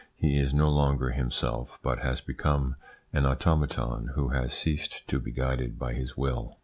[0.15, 2.73] He is no longer himself, but has become
[3.13, 6.57] an automaton who has ceased to be guided by his will.